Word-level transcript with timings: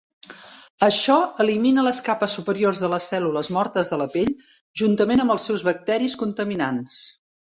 Això 0.85 1.15
elimina 1.43 1.83
les 1.87 1.99
capes 2.07 2.33
superiors 2.39 2.81
de 2.83 2.89
les 2.93 3.09
cèl·lules 3.11 3.49
mortes 3.57 3.91
de 3.93 3.99
la 4.03 4.07
pell 4.15 4.31
juntament 4.83 5.21
amb 5.27 5.35
els 5.35 5.45
seus 5.51 5.65
bacteris 5.69 6.17
contaminants. 6.23 6.97